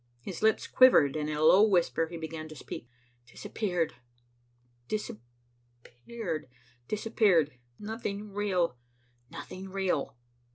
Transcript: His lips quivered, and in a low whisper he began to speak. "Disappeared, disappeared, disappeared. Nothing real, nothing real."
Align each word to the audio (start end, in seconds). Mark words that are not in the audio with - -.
His 0.19 0.41
lips 0.41 0.65
quivered, 0.65 1.15
and 1.15 1.29
in 1.29 1.37
a 1.37 1.43
low 1.43 1.61
whisper 1.61 2.07
he 2.07 2.17
began 2.17 2.47
to 2.49 2.55
speak. 2.55 2.89
"Disappeared, 3.27 3.93
disappeared, 4.87 6.49
disappeared. 6.87 7.59
Nothing 7.77 8.33
real, 8.33 8.79
nothing 9.29 9.69
real." 9.69 10.17